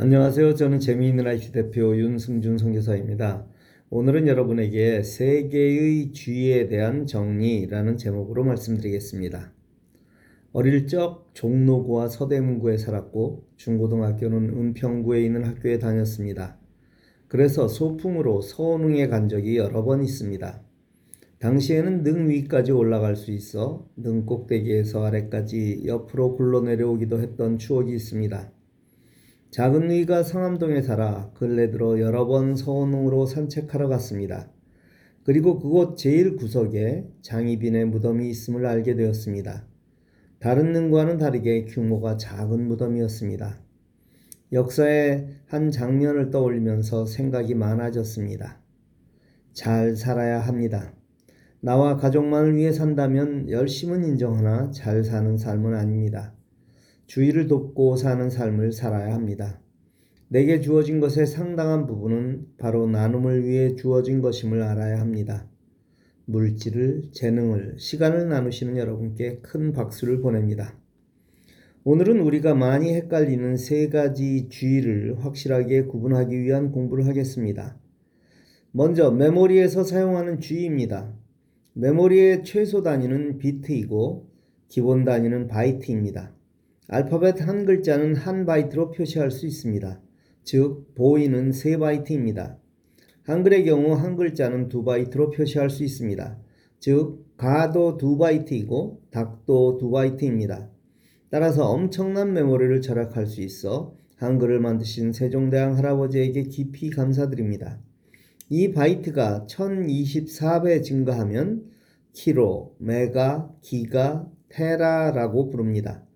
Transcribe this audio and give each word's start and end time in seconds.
안녕하세요. 0.00 0.54
저는 0.54 0.78
재미있는 0.78 1.26
IT 1.26 1.50
대표 1.50 1.96
윤승준 1.96 2.56
선교사입니다. 2.56 3.44
오늘은 3.90 4.28
여러분에게 4.28 5.02
세계의 5.02 6.12
쥐에 6.12 6.68
대한 6.68 7.04
정리라는 7.04 7.96
제목으로 7.96 8.44
말씀드리겠습니다. 8.44 9.52
어릴 10.52 10.86
적 10.86 11.28
종로구와 11.34 12.10
서대문구에 12.10 12.76
살았고 12.76 13.48
중고등학교는 13.56 14.50
은평구에 14.50 15.24
있는 15.24 15.42
학교에 15.42 15.80
다녔습니다. 15.80 16.56
그래서 17.26 17.66
소풍으로 17.66 18.40
서원흥에 18.40 19.08
간 19.08 19.28
적이 19.28 19.56
여러 19.56 19.82
번 19.82 20.04
있습니다. 20.04 20.62
당시에는 21.40 22.04
능 22.04 22.28
위까지 22.28 22.70
올라갈 22.70 23.16
수 23.16 23.32
있어 23.32 23.84
능 23.96 24.26
꼭대기에서 24.26 25.04
아래까지 25.06 25.82
옆으로 25.86 26.36
굴러 26.36 26.60
내려오기도 26.60 27.20
했던 27.20 27.58
추억이 27.58 27.92
있습니다. 27.94 28.52
작은 29.50 29.86
누이가 29.88 30.22
상암동에 30.22 30.82
살아 30.82 31.30
근래 31.32 31.70
들어 31.70 31.98
여러 32.00 32.26
번 32.26 32.54
서원흥으로 32.54 33.24
산책하러 33.24 33.88
갔습니다. 33.88 34.50
그리고 35.24 35.58
그곳 35.58 35.96
제일 35.96 36.36
구석에 36.36 37.08
장희빈의 37.22 37.86
무덤이 37.86 38.28
있음을 38.28 38.66
알게 38.66 38.94
되었습니다. 38.94 39.66
다른 40.38 40.72
능과는 40.72 41.16
다르게 41.16 41.64
규모가 41.64 42.18
작은 42.18 42.68
무덤이었습니다. 42.68 43.58
역사의 44.52 45.28
한 45.46 45.70
장면을 45.70 46.30
떠올리면서 46.30 47.06
생각이 47.06 47.54
많아졌습니다. 47.54 48.60
잘 49.54 49.96
살아야 49.96 50.40
합니다. 50.40 50.92
나와 51.60 51.96
가족만을 51.96 52.54
위해 52.54 52.70
산다면 52.70 53.48
열심은 53.48 54.04
인정하나 54.04 54.70
잘 54.70 55.02
사는 55.04 55.36
삶은 55.36 55.74
아닙니다. 55.74 56.37
주위를 57.08 57.48
돕고 57.48 57.96
사는 57.96 58.28
삶을 58.28 58.72
살아야 58.72 59.14
합니다. 59.14 59.60
내게 60.28 60.60
주어진 60.60 61.00
것의 61.00 61.26
상당한 61.26 61.86
부분은 61.86 62.46
바로 62.58 62.86
나눔을 62.86 63.46
위해 63.46 63.74
주어진 63.74 64.20
것임을 64.20 64.62
알아야 64.62 65.00
합니다. 65.00 65.48
물질을, 66.26 67.04
재능을, 67.12 67.76
시간을 67.78 68.28
나누시는 68.28 68.76
여러분께 68.76 69.38
큰 69.38 69.72
박수를 69.72 70.20
보냅니다. 70.20 70.78
오늘은 71.84 72.20
우리가 72.20 72.54
많이 72.54 72.92
헷갈리는 72.92 73.56
세 73.56 73.88
가지 73.88 74.50
쥐를 74.50 75.24
확실하게 75.24 75.84
구분하기 75.84 76.38
위한 76.38 76.70
공부를 76.70 77.06
하겠습니다. 77.06 77.78
먼저 78.70 79.10
메모리에서 79.10 79.82
사용하는 79.82 80.40
쥐입니다. 80.40 81.16
메모리의 81.72 82.44
최소 82.44 82.82
단위는 82.82 83.38
비트이고 83.38 84.28
기본 84.68 85.04
단위는 85.04 85.48
바이트입니다. 85.48 86.37
알파벳 86.90 87.46
한 87.46 87.66
글자는 87.66 88.16
한 88.16 88.46
바이트로 88.46 88.92
표시할 88.92 89.30
수 89.30 89.46
있습니다. 89.46 90.00
즉, 90.42 90.94
boy는 90.94 91.52
세 91.52 91.76
바이트입니다. 91.76 92.56
한글의 93.24 93.66
경우 93.66 93.92
한 93.92 94.16
글자는 94.16 94.70
두 94.70 94.84
바이트로 94.84 95.30
표시할 95.30 95.68
수 95.68 95.84
있습니다. 95.84 96.38
즉, 96.80 97.26
가도 97.36 97.98
두 97.98 98.16
바이트이고 98.16 99.02
닭도 99.10 99.76
두 99.76 99.90
바이트입니다. 99.90 100.70
따라서 101.28 101.68
엄청난 101.68 102.32
메모리를 102.32 102.80
절약할 102.80 103.26
수 103.26 103.42
있어 103.42 103.94
한글을 104.16 104.58
만드신 104.60 105.12
세종대왕 105.12 105.76
할아버지에게 105.76 106.44
깊이 106.44 106.88
감사드립니다. 106.88 107.78
이 108.48 108.72
바이트가 108.72 109.46
1024배 109.46 110.82
증가하면 110.82 111.66
키로, 112.14 112.74
메가, 112.78 113.52
기가, 113.60 114.26
테라라고 114.48 115.50
부릅니다. 115.50 116.07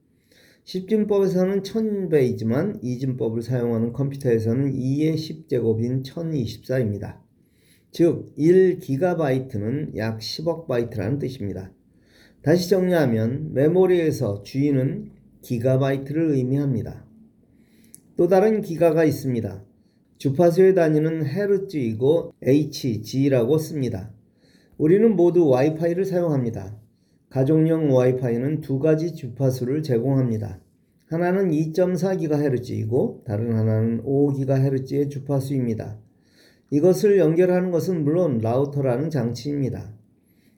십진법에서는 0.64 1.62
1000배이지만 1.62 2.78
이진법을 2.82 3.42
사용하는 3.42 3.92
컴퓨터에서는 3.92 4.72
2의 4.72 5.14
10제곱인 5.14 6.04
1024입니다. 6.04 7.18
즉 7.90 8.32
1기가바이트는 8.38 9.96
약 9.96 10.18
10억 10.18 10.66
바이트라는 10.66 11.18
뜻입니다. 11.18 11.72
다시 12.42 12.70
정리하면 12.70 13.52
메모리에서 13.54 14.42
주인은 14.42 15.10
기가바이트를 15.42 16.30
의미합니다. 16.30 17.04
또 18.16 18.28
다른 18.28 18.60
기가가 18.60 19.04
있습니다. 19.04 19.64
주파수의 20.18 20.74
단위는 20.74 21.26
헤르츠이고 21.26 22.34
Hz라고 22.42 23.58
씁니다. 23.58 24.12
우리는 24.78 25.14
모두 25.16 25.48
와이파이를 25.48 26.04
사용합니다. 26.04 26.81
가족용 27.32 27.90
와이파이는 27.90 28.60
두 28.60 28.78
가지 28.78 29.14
주파수를 29.14 29.82
제공합니다. 29.82 30.60
하나는 31.06 31.50
2.4GHz이고 31.50 33.24
다른 33.24 33.54
하나는 33.54 34.02
5GHz의 34.04 35.08
주파수입니다. 35.08 35.98
이것을 36.68 37.16
연결하는 37.18 37.70
것은 37.70 38.04
물론 38.04 38.36
라우터라는 38.36 39.08
장치입니다. 39.08 39.94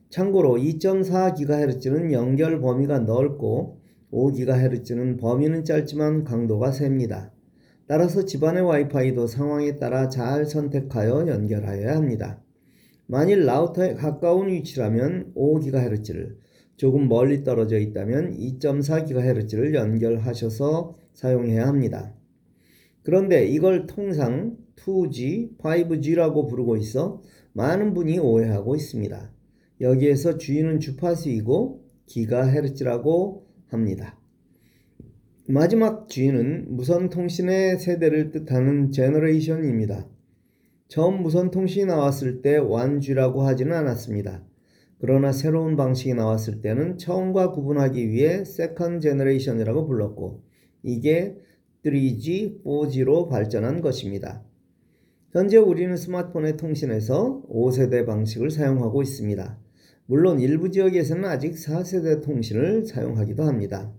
참고로 0.09 0.55
2.4GHz는 0.55 2.11
연결 2.11 2.59
범위가 2.59 2.99
넓고 2.99 3.79
5GHz는 4.11 5.17
범위는 5.17 5.63
짧지만 5.63 6.25
강도가 6.25 6.73
셉니다. 6.73 7.31
따라서 7.87 8.25
집안의 8.25 8.63
와이파이도 8.63 9.27
상황에 9.27 9.77
따라 9.77 10.09
잘 10.09 10.45
선택하여 10.45 11.25
연결하여야 11.29 11.95
합니다. 11.95 12.41
만일 13.07 13.45
라우터에 13.45 13.93
가까운 13.93 14.49
위치라면 14.49 15.31
5GHz를, 15.37 16.35
조금 16.77 17.07
멀리 17.07 17.43
떨어져 17.43 17.77
있다면 17.79 18.37
2.4GHz를 18.37 19.73
연결하셔서 19.73 20.93
사용해야 21.13 21.67
합니다. 21.67 22.13
그런데 23.03 23.45
이걸 23.47 23.85
통상 23.85 24.57
2G, 24.75 25.57
5G라고 25.57 26.49
부르고 26.49 26.77
있어 26.77 27.21
많은 27.53 27.93
분이 27.93 28.19
오해하고 28.19 28.75
있습니다. 28.75 29.31
여기에서 29.81 30.37
G는 30.37 30.79
주파수이고 30.79 31.85
기가헤르츠라고 32.07 33.47
합니다. 33.67 34.19
마지막 35.47 36.09
G는 36.09 36.75
무선 36.75 37.09
통신의 37.09 37.79
세대를 37.79 38.31
뜻하는 38.31 38.91
제너레이션입니다. 38.91 40.07
처음 40.87 41.21
무선 41.21 41.51
통신이 41.51 41.85
나왔을 41.85 42.41
때 42.41 42.59
1G라고 42.59 43.39
하지는 43.39 43.73
않았습니다. 43.73 44.43
그러나 44.99 45.31
새로운 45.31 45.75
방식이 45.75 46.13
나왔을 46.13 46.61
때는 46.61 46.97
처음과 46.97 47.51
구분하기 47.51 48.09
위해 48.09 48.45
second 48.45 49.01
generation이라고 49.01 49.87
불렀고 49.87 50.43
이게 50.83 51.37
3G, 51.83 52.63
4G로 52.63 53.29
발전한 53.29 53.81
것입니다. 53.81 54.43
현재 55.31 55.57
우리는 55.57 55.95
스마트폰의 55.97 56.57
통신에서 56.57 57.43
5세대 57.49 58.05
방식을 58.05 58.51
사용하고 58.51 59.01
있습니다. 59.01 59.59
물론 60.07 60.39
일부 60.39 60.71
지역에서는 60.71 61.25
아직 61.25 61.53
4세대 61.53 62.23
통신을 62.23 62.85
사용하기도 62.85 63.43
합니다. 63.43 63.91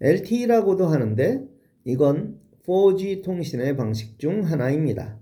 LTE라고도 0.00 0.86
하는데 0.86 1.44
이건 1.84 2.38
4G 2.66 3.24
통신의 3.24 3.76
방식 3.76 4.18
중 4.18 4.42
하나입니다. 4.44 5.18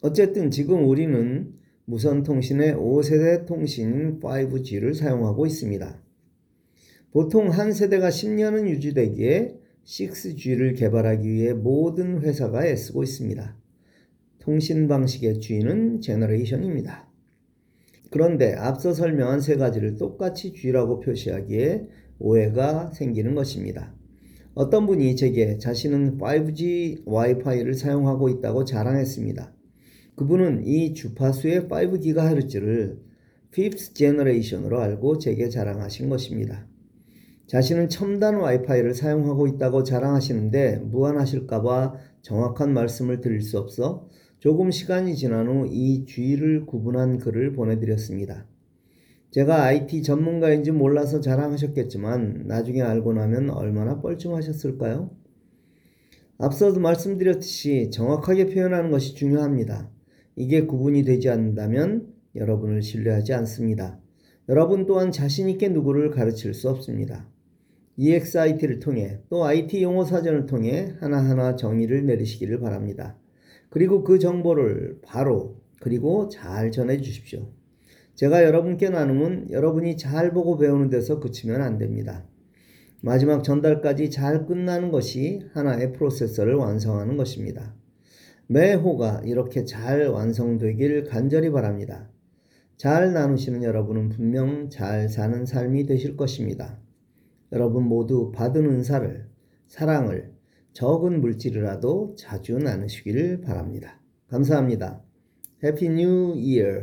어쨌든 0.00 0.50
지금 0.50 0.86
우리는 0.88 1.52
무선 1.88 2.24
통신의 2.24 2.74
5세대 2.74 3.46
통신 3.46 4.18
5G를 4.18 4.92
사용하고 4.92 5.46
있습니다. 5.46 6.02
보통 7.12 7.48
한 7.48 7.72
세대가 7.72 8.08
10년은 8.08 8.68
유지되기에 8.68 9.56
6G를 9.84 10.76
개발하기 10.76 11.30
위해 11.30 11.52
모든 11.52 12.20
회사가 12.22 12.66
애쓰고 12.66 13.04
있습니다. 13.04 13.56
통신 14.40 14.88
방식의 14.88 15.40
G는 15.40 16.00
제너레이션입니다. 16.00 17.08
그런데 18.10 18.54
앞서 18.54 18.92
설명한 18.92 19.40
세 19.40 19.54
가지를 19.54 19.96
똑같이 19.96 20.54
G라고 20.54 20.98
표시하기에 20.98 21.86
오해가 22.18 22.90
생기는 22.94 23.36
것입니다. 23.36 23.94
어떤 24.54 24.86
분이 24.86 25.14
제게 25.14 25.58
자신은 25.58 26.18
5G 26.18 27.02
와이파이를 27.06 27.74
사용하고 27.74 28.28
있다고 28.28 28.64
자랑했습니다. 28.64 29.55
그분은 30.16 30.66
이 30.66 30.94
주파수의 30.94 31.68
5GHz를 31.68 32.98
5th 33.52 33.94
generation으로 33.94 34.80
알고 34.80 35.18
제게 35.18 35.48
자랑하신 35.48 36.08
것입니다. 36.08 36.66
자신은 37.46 37.88
첨단 37.88 38.36
와이파이를 38.36 38.94
사용하고 38.94 39.46
있다고 39.46 39.84
자랑하시는데 39.84 40.78
무안하실까봐 40.78 41.94
정확한 42.22 42.72
말씀을 42.72 43.20
드릴 43.20 43.40
수 43.40 43.58
없어 43.58 44.08
조금 44.38 44.70
시간이 44.70 45.14
지난 45.16 45.46
후이 45.46 46.06
G를 46.06 46.66
구분한 46.66 47.18
글을 47.18 47.52
보내드렸습니다. 47.52 48.46
제가 49.30 49.64
IT 49.64 50.02
전문가인지 50.02 50.72
몰라서 50.72 51.20
자랑하셨겠지만 51.20 52.44
나중에 52.46 52.80
알고 52.82 53.12
나면 53.12 53.50
얼마나 53.50 54.00
뻘쭘하셨을까요? 54.00 55.10
앞서도 56.38 56.80
말씀드렸듯이 56.80 57.90
정확하게 57.90 58.46
표현하는 58.46 58.90
것이 58.90 59.14
중요합니다. 59.14 59.90
이게 60.36 60.66
구분이 60.66 61.04
되지 61.04 61.30
않는다면 61.30 62.12
여러분을 62.34 62.82
신뢰하지 62.82 63.32
않습니다. 63.32 63.98
여러분 64.48 64.86
또한 64.86 65.10
자신있게 65.10 65.70
누구를 65.70 66.10
가르칠 66.10 66.54
수 66.54 66.68
없습니다. 66.68 67.26
EXIT를 67.96 68.78
통해 68.78 69.18
또 69.30 69.44
IT 69.44 69.82
용어 69.82 70.04
사전을 70.04 70.46
통해 70.46 70.94
하나하나 71.00 71.56
정의를 71.56 72.04
내리시기를 72.04 72.60
바랍니다. 72.60 73.16
그리고 73.70 74.04
그 74.04 74.18
정보를 74.18 75.00
바로 75.02 75.56
그리고 75.80 76.28
잘 76.28 76.70
전해 76.70 77.00
주십시오. 77.00 77.48
제가 78.14 78.44
여러분께 78.44 78.90
나눔은 78.90 79.50
여러분이 79.50 79.96
잘 79.96 80.32
보고 80.32 80.56
배우는 80.58 80.90
데서 80.90 81.20
그치면 81.20 81.62
안 81.62 81.78
됩니다. 81.78 82.24
마지막 83.02 83.44
전달까지 83.44 84.10
잘 84.10 84.46
끝나는 84.46 84.90
것이 84.90 85.42
하나의 85.52 85.92
프로세서를 85.92 86.54
완성하는 86.54 87.16
것입니다. 87.16 87.74
매 88.48 88.74
호가 88.74 89.22
이렇게 89.24 89.64
잘 89.64 90.06
완성되길 90.06 91.04
간절히 91.04 91.50
바랍니다. 91.50 92.08
잘 92.76 93.12
나누시는 93.12 93.64
여러분은 93.64 94.10
분명 94.10 94.70
잘 94.70 95.08
사는 95.08 95.44
삶이 95.44 95.86
되실 95.86 96.16
것입니다. 96.16 96.78
여러분 97.52 97.84
모두 97.84 98.30
받은 98.32 98.64
은사를, 98.64 99.26
사랑을 99.66 100.32
적은 100.74 101.20
물질이라도 101.20 102.14
자주 102.16 102.58
나누시기를 102.58 103.40
바랍니다. 103.40 104.00
감사합니다. 104.28 105.02
해피 105.64 105.88
뉴 105.88 106.34
이어 106.36 106.82